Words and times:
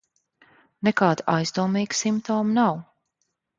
Nekādu 0.87 1.27
aizdomīgu 1.35 2.01
simptomu 2.01 2.59
nav. 2.59 2.83